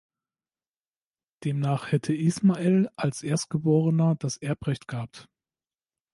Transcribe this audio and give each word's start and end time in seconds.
Demnach 1.43 1.91
hätte 1.91 2.15
Ismael 2.15 2.89
als 2.95 3.21
Erstgeborener 3.21 4.15
das 4.15 4.35
Erbrecht 4.37 4.87
gehabt. 4.87 5.29